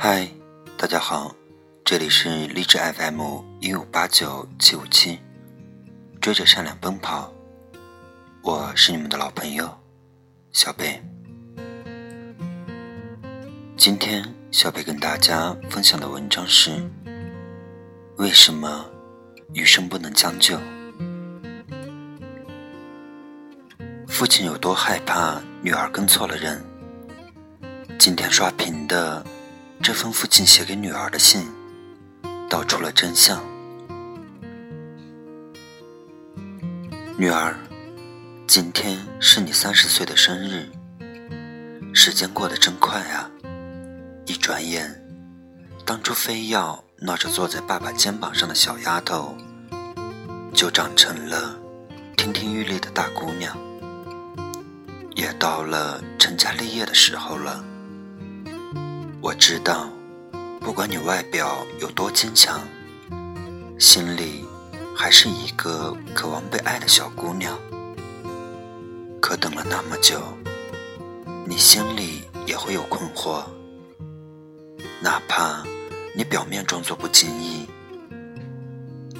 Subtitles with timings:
[0.00, 0.28] 嗨，
[0.76, 1.34] 大家好，
[1.84, 5.18] 这里是励志 FM 一五八九七五七，
[6.20, 7.32] 追着善良奔跑，
[8.44, 9.68] 我是你们的老朋友
[10.52, 11.02] 小贝。
[13.76, 14.22] 今天
[14.52, 16.70] 小贝跟大家分享的文章是：
[18.18, 18.88] 为什么
[19.52, 20.56] 余生不能将就？
[24.06, 26.64] 父亲有多害怕女儿跟错了人？
[27.98, 29.26] 今天刷屏的。
[29.80, 31.46] 这封父亲写给女儿的信，
[32.48, 33.42] 道出了真相。
[37.16, 37.56] 女儿，
[38.46, 40.68] 今天是你三十岁的生日。
[41.94, 43.30] 时间过得真快啊！
[44.26, 45.02] 一转眼，
[45.86, 49.34] 当初非要闹着坐在爸爸肩膀上的小丫头，
[50.52, 51.56] 就长成了
[52.16, 53.56] 亭亭玉立的大姑娘，
[55.14, 57.64] 也到了成家立业的时候了。
[59.20, 59.88] 我知道，
[60.60, 62.60] 不管你外表有多坚强，
[63.78, 64.44] 心里
[64.96, 67.58] 还是一个渴望被爱的小姑娘。
[69.20, 70.22] 可等了那么久，
[71.46, 73.42] 你心里也会有困惑。
[75.02, 75.64] 哪怕
[76.14, 77.66] 你表面装作不经意，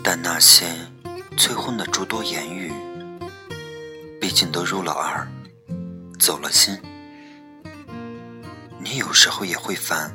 [0.03, 0.65] 但那些
[1.37, 2.73] 催婚的诸多言语，
[4.21, 5.29] 毕竟都入了耳，
[6.21, 6.79] 走了心。
[8.81, 10.15] 你有时候也会烦，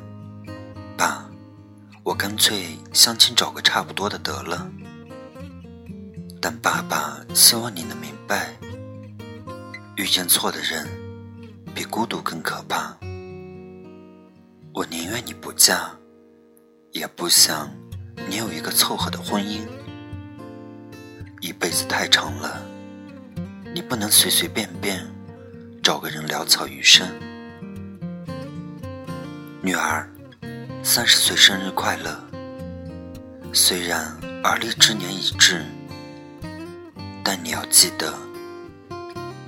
[0.96, 1.28] 爸，
[2.02, 4.66] 我干脆相亲找个差不多的得了。
[6.40, 8.56] 但爸爸希望你能明白，
[9.96, 10.88] 遇见错的人
[11.74, 12.96] 比孤独更可怕。
[14.72, 15.90] 我宁愿你不嫁，
[16.92, 17.70] 也不想
[18.28, 19.60] 你有一个凑合的婚姻。
[21.40, 22.62] 一辈子太长了，
[23.74, 25.06] 你不能随随便便
[25.82, 27.06] 找个人潦草余生。
[29.64, 30.06] 女儿，
[30.82, 32.22] 三十岁生日快乐！
[33.54, 35.64] 虽然而立之年已至，
[37.24, 38.12] 但你要记得，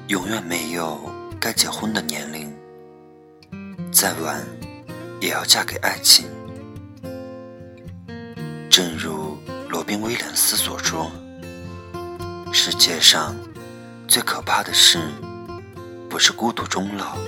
[0.09, 0.99] 永远没有
[1.39, 2.51] 该结婚的年龄。
[3.93, 4.43] 再晚，
[5.21, 6.25] 也要嫁给爱情。
[8.71, 9.37] 正如
[9.69, 11.13] 罗宾威廉斯所说
[12.55, 13.37] ：“世界上
[14.09, 14.99] 最可怕的事，
[16.09, 17.19] 不是孤独终老，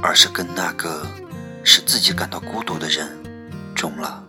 [0.00, 1.04] 而是跟那个。”
[1.64, 3.08] 使自己感到孤独的人
[3.74, 4.22] 终了。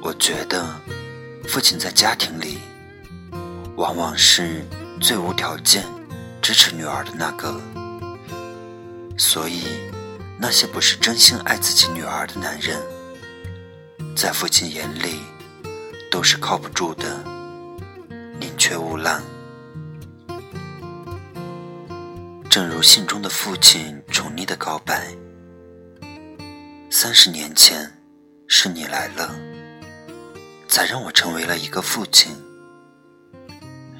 [0.00, 0.64] 我觉得，
[1.48, 2.58] 父亲在家庭里，
[3.76, 4.64] 往往是
[5.00, 5.84] 最无条件
[6.40, 7.60] 支持女儿的那个。
[9.18, 9.64] 所以，
[10.38, 12.80] 那些不是真心爱自己女儿的男人，
[14.16, 15.20] 在父亲眼里，
[16.10, 17.22] 都是靠不住的，
[18.38, 19.20] 宁缺毋滥。
[22.48, 25.14] 正如信中的父亲宠溺的告白。
[26.92, 27.88] 三十年前，
[28.48, 29.32] 是你来了，
[30.66, 32.36] 才让我成为了一个父亲。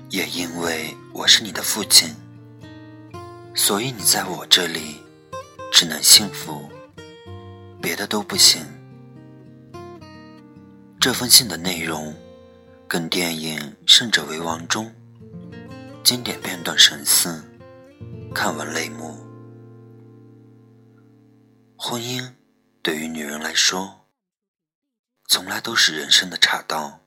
[0.08, 2.12] 也因为我是你的父亲，
[3.54, 5.00] 所以你在我这里
[5.72, 6.68] 只能幸福，
[7.80, 8.60] 别的都不行。
[10.98, 12.12] 这封信的内容，
[12.88, 14.92] 跟电影《胜者为王》中
[16.02, 17.40] 经典片段神似，
[18.34, 19.16] 看完泪目。
[21.76, 22.28] 婚姻。
[22.82, 24.06] 对于女人来说，
[25.28, 26.98] 从来都是人生的岔道。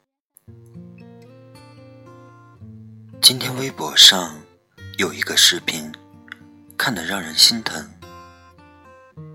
[3.19, 4.39] 今天微博上
[4.99, 5.91] 有一个视频，
[6.77, 7.89] 看得让人心疼。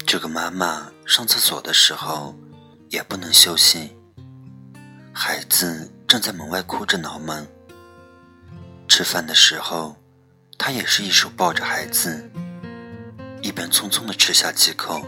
[0.07, 2.39] 这个妈妈上厕所的时候
[2.89, 3.97] 也不能休息，
[5.13, 7.45] 孩子正在门外哭着挠门。
[8.87, 9.97] 吃饭的时候，
[10.57, 12.31] 她也是一手抱着孩子，
[13.43, 15.05] 一边匆匆的吃下几口。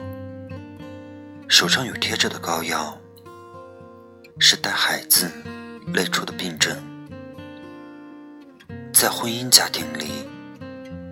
[1.50, 2.96] 手上有贴着的膏药，
[4.38, 5.28] 是带孩子
[5.92, 6.74] 累出的病症。
[8.94, 10.24] 在婚姻家庭里，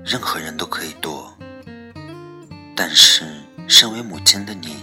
[0.06, 1.36] 任何人都可以躲，
[2.76, 3.24] 但是
[3.66, 4.76] 身为母亲的你，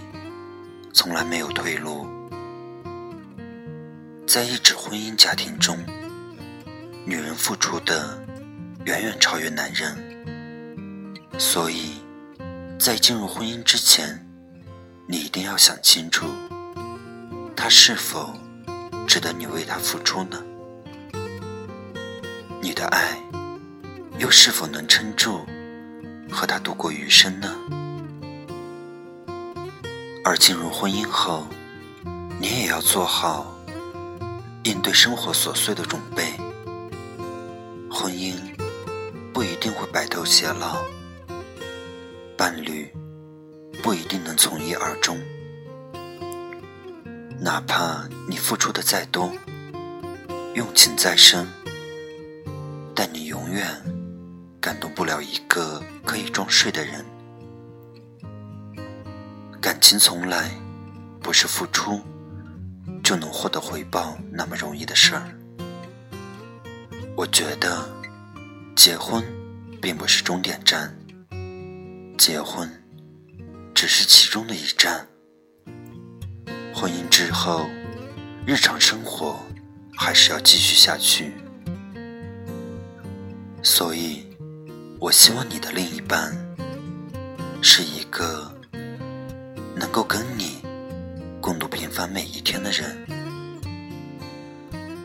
[0.92, 2.06] 从来没有退路。
[4.26, 5.78] 在一纸婚姻家庭中，
[7.06, 8.22] 女人付出的
[8.84, 9.96] 远远超越男人，
[11.38, 11.94] 所以
[12.78, 14.22] 在进入婚姻之前。
[15.08, 16.26] 你一定要想清楚，
[17.54, 18.34] 他是否
[19.06, 20.42] 值得你为他付出呢？
[22.60, 23.16] 你的爱
[24.18, 25.46] 又是否能撑住
[26.28, 27.56] 和他度过余生呢？
[30.24, 31.46] 而进入婚姻后，
[32.40, 33.54] 你也要做好
[34.64, 36.32] 应对生活琐碎的准备。
[37.88, 38.34] 婚姻
[39.32, 40.78] 不一定会白头偕老，
[42.36, 42.92] 伴侣。
[43.86, 45.16] 不一定能从一而终。
[47.38, 49.32] 哪怕你付出的再多，
[50.54, 51.46] 用情再深，
[52.96, 53.64] 但你永远
[54.60, 57.06] 感动不了一个可以装睡的人。
[59.60, 60.50] 感情从来
[61.22, 62.00] 不是付出
[63.04, 65.22] 就能获得回报那么容易的事儿。
[67.16, 67.88] 我觉得，
[68.74, 69.22] 结婚
[69.80, 70.92] 并不是终点站，
[72.18, 72.68] 结婚
[73.76, 75.06] 只是其中的一站。
[76.74, 77.66] 婚姻之后，
[78.46, 79.38] 日常生活
[79.94, 81.34] 还是要继续下去，
[83.62, 84.26] 所以，
[84.98, 86.34] 我希望你的另一半
[87.60, 88.50] 是一个
[89.74, 90.62] 能够跟你
[91.38, 93.06] 共度平凡每一天的人。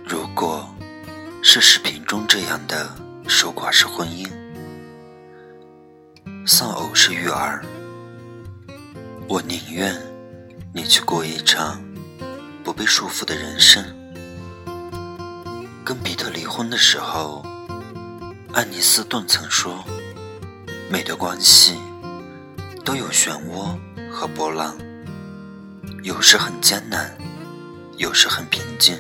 [0.08, 0.74] 如果
[1.44, 2.90] 是视频中这样的
[3.28, 4.30] 守寡式婚姻，
[6.48, 7.66] 丧偶式育儿，
[9.32, 9.96] 我宁愿。
[10.74, 11.82] 你去过一场
[12.66, 13.82] 不被束缚的人生。
[15.86, 17.42] 跟彼特离婚的时候，
[18.52, 19.86] 安妮斯顿曾说
[20.92, 21.80] ：“每段关系
[22.84, 23.80] 都有漩涡
[24.12, 24.76] 和波浪，
[26.04, 27.18] 有时很艰难，
[27.96, 28.98] 有时很平静。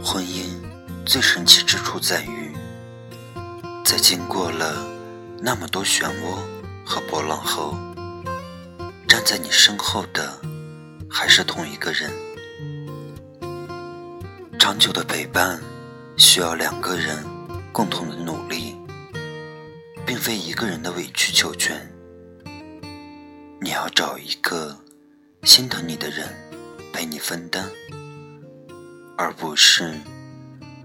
[0.00, 0.44] 婚姻
[1.04, 2.54] 最神奇之处在于，
[3.84, 4.86] 在经过了
[5.40, 6.38] 那么多漩涡
[6.84, 7.76] 和波浪后。”
[9.26, 10.40] 在你身后的
[11.10, 12.12] 还是同一个人。
[14.56, 15.60] 长久的陪伴
[16.16, 17.26] 需要两个人
[17.72, 18.76] 共同的努力，
[20.06, 21.92] 并非一个人的委曲求全。
[23.60, 24.78] 你要找一个
[25.42, 26.28] 心疼你的人
[26.92, 27.68] 陪你分担，
[29.18, 29.92] 而不是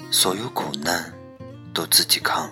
[0.10, 1.14] 所有苦难
[1.76, 2.50] 都自己扛。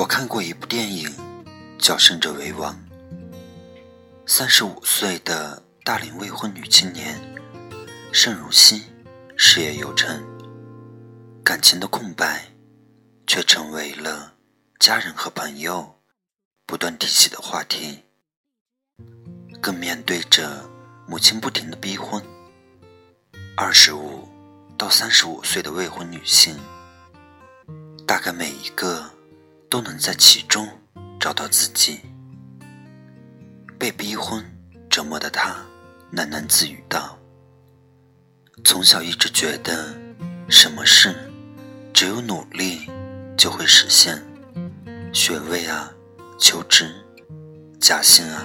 [0.00, 1.10] 我看过一部电影，
[1.78, 2.74] 叫《胜者为王》。
[4.24, 7.20] 三十五岁的大龄未婚女青年
[8.10, 8.84] 盛如熙，
[9.36, 10.18] 事业有成，
[11.44, 12.46] 感情的空白，
[13.26, 14.32] 却成为了
[14.78, 16.00] 家人和朋友
[16.64, 18.02] 不断提起的话题。
[19.60, 20.66] 更面对着
[21.06, 22.24] 母亲不停的逼婚，
[23.54, 24.26] 二十五
[24.78, 26.58] 到三十五岁的未婚女性，
[28.06, 29.19] 大概每一个。
[29.70, 30.68] 都能在其中
[31.20, 32.00] 找到自己。
[33.78, 34.44] 被逼婚
[34.90, 35.56] 折磨的他
[36.12, 37.16] 喃喃自语道
[38.66, 39.94] ：“从小一直觉得，
[40.48, 41.14] 什么事
[41.94, 42.90] 只有努力
[43.38, 44.20] 就会实现，
[45.14, 45.90] 学位啊，
[46.36, 46.92] 求职，
[47.80, 48.44] 加薪啊，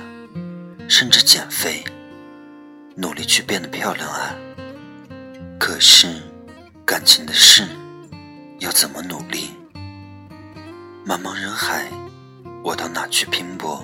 [0.88, 1.84] 甚至减肥，
[2.96, 4.36] 努力去变得漂亮啊。
[5.60, 6.22] 可是，
[6.86, 7.68] 感情的事
[8.60, 9.50] 要怎么努力？”
[11.08, 11.88] 茫茫人海，
[12.64, 13.80] 我到哪去拼搏？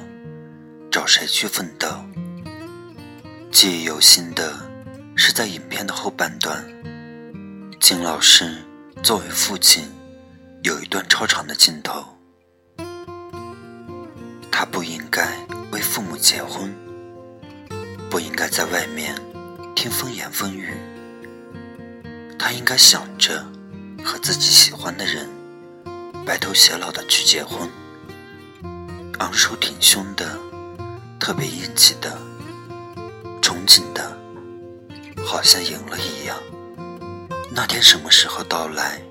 [0.92, 1.88] 找谁去奋斗？
[3.52, 4.60] 记忆犹新的
[5.16, 6.66] 是，在影片的后半段，
[7.80, 8.58] 金老师
[9.04, 9.88] 作为父亲，
[10.64, 12.04] 有一段超长的镜头。
[14.52, 15.32] 他不应该
[15.72, 16.74] 为父母结婚，
[18.10, 19.14] 不应该在外面
[19.76, 20.74] 听风言风语，
[22.40, 23.46] 他应该想着
[24.04, 25.30] 和自己喜欢的人。
[26.26, 27.70] 白头偕老的去结婚，
[29.20, 30.38] 昂首挺胸的，
[31.20, 32.18] 特别硬气的，
[33.42, 34.18] 憧憬的，
[35.26, 36.38] 好像赢了一样。
[37.50, 39.02] 那天什么时候到来，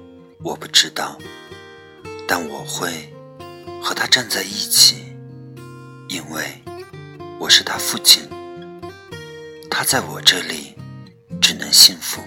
[0.43, 1.19] 我不知道，
[2.27, 3.13] 但我会
[3.83, 5.05] 和他站在一起，
[6.09, 6.63] 因为
[7.39, 8.23] 我是他父亲，
[9.69, 10.75] 他在我这里
[11.41, 12.23] 只能幸福。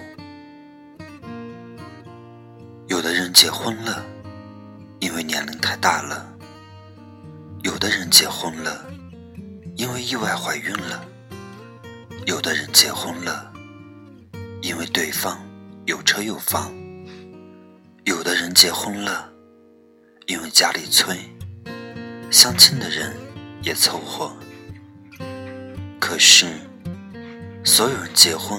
[2.88, 4.13] 有的人结婚了。
[5.04, 6.26] 因为年龄太大了，
[7.62, 8.86] 有的人结婚了，
[9.76, 11.06] 因为意外怀孕了；
[12.26, 13.52] 有的人结婚了，
[14.62, 15.38] 因为对方
[15.88, 16.72] 有车有房；
[18.06, 19.30] 有的人结婚了，
[20.28, 21.20] 因为家里催，
[22.32, 23.14] 相亲的人
[23.62, 24.34] 也凑合。
[26.00, 26.46] 可是，
[27.66, 28.58] 所有人结婚，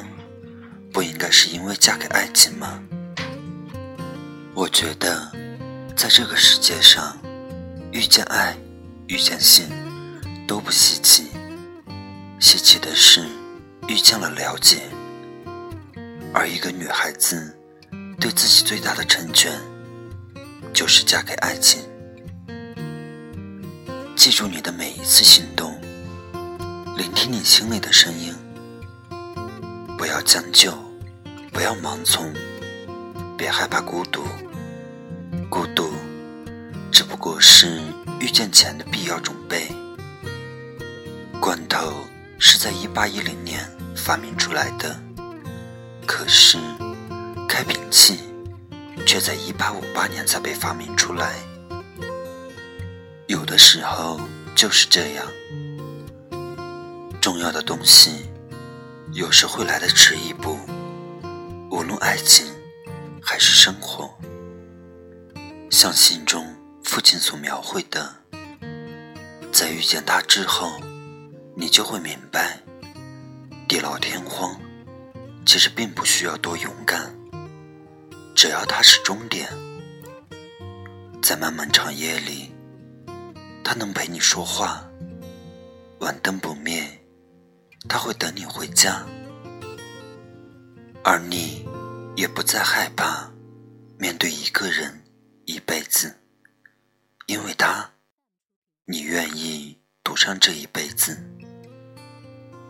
[0.92, 2.82] 不应该是因为嫁给爱情吗？
[4.52, 5.32] 我觉得。
[5.96, 7.16] 在这个世界上，
[7.92, 8.56] 遇见爱，
[9.06, 9.66] 遇见性，
[10.46, 11.28] 都不稀奇。
[12.40, 13.24] 稀奇的是，
[13.88, 14.82] 遇见了了解。
[16.32, 17.56] 而一个女孩子，
[18.20, 19.52] 对自己最大的成全，
[20.72, 21.80] 就是嫁给爱情。
[24.16, 25.80] 记住你的每一次行动，
[26.96, 28.34] 聆听你心里的声音。
[29.96, 30.74] 不要将就，
[31.52, 32.30] 不要盲从，
[33.38, 34.24] 别害怕孤独。
[37.46, 37.78] 是
[38.18, 39.70] 遇见钱的必要准备。
[41.38, 41.92] 罐头
[42.38, 44.98] 是在一八一零年发明出来的，
[46.06, 46.56] 可是
[47.46, 48.20] 开瓶器
[49.06, 51.34] 却在一八五八年才被发明出来。
[53.26, 54.18] 有的时候
[54.56, 55.26] 就是这样，
[57.20, 58.24] 重要的东西
[59.12, 60.58] 有时会来的迟一步，
[61.70, 62.46] 无论爱情
[63.20, 64.10] 还是生活。
[65.70, 66.46] 像信中
[66.84, 68.14] 父亲所描绘的，
[69.52, 70.70] 在遇见他之后，
[71.56, 72.60] 你就会明白，
[73.66, 74.60] 地老天荒
[75.44, 77.12] 其实并不需要多勇敢，
[78.36, 79.48] 只要他是终点，
[81.22, 82.52] 在漫漫长夜里，
[83.64, 84.86] 他能陪你说话，
[86.00, 86.86] 晚灯不灭，
[87.88, 89.04] 他会等你回家，
[91.02, 91.66] 而你
[92.14, 93.28] 也不再害怕
[93.98, 95.00] 面对一个人。
[95.46, 96.10] 一辈子，
[97.26, 97.90] 因为他，
[98.84, 101.18] 你愿意赌上这一辈子。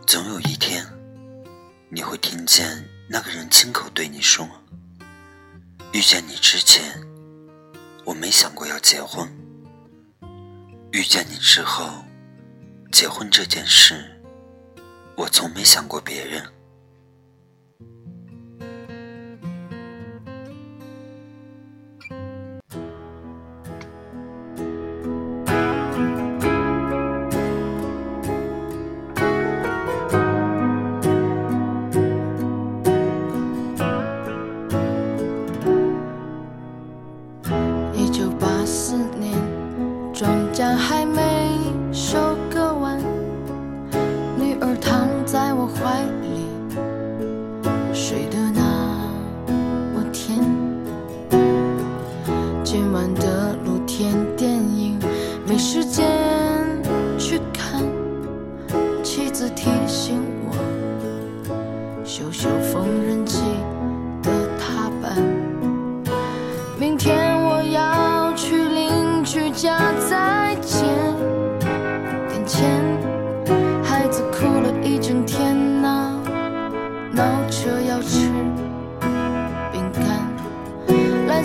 [0.07, 0.85] 总有一天，
[1.89, 4.47] 你会听见那个人亲口对你说
[5.91, 7.01] ：“遇见你之前，
[8.05, 9.27] 我没想过要结婚；
[10.93, 12.05] 遇见你之后，
[12.93, 14.23] 结婚这件事，
[15.17, 16.49] 我从没想过别人。”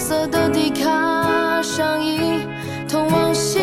[0.00, 2.40] 色的迪卡上衣，
[2.88, 3.61] 通往心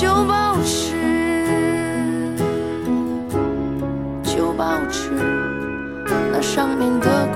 [0.00, 0.94] 就保持，
[4.22, 5.10] 就保持
[6.30, 7.26] 那上面的